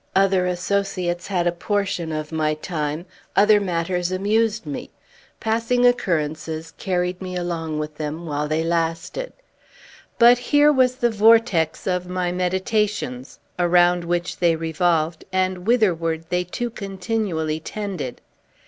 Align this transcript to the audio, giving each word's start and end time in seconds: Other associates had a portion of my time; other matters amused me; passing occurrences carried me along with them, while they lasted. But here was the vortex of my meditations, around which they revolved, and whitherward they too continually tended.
Other 0.15 0.47
associates 0.47 1.27
had 1.27 1.45
a 1.45 1.51
portion 1.51 2.11
of 2.11 2.31
my 2.31 2.55
time; 2.55 3.05
other 3.35 3.59
matters 3.61 4.11
amused 4.11 4.65
me; 4.65 4.89
passing 5.39 5.85
occurrences 5.85 6.73
carried 6.79 7.21
me 7.21 7.35
along 7.35 7.77
with 7.77 7.97
them, 7.97 8.25
while 8.25 8.47
they 8.47 8.63
lasted. 8.63 9.31
But 10.17 10.39
here 10.39 10.71
was 10.71 10.95
the 10.95 11.11
vortex 11.11 11.85
of 11.85 12.07
my 12.09 12.31
meditations, 12.31 13.37
around 13.59 14.03
which 14.03 14.37
they 14.37 14.55
revolved, 14.55 15.23
and 15.31 15.67
whitherward 15.67 16.25
they 16.29 16.45
too 16.45 16.71
continually 16.71 17.59
tended. 17.59 18.21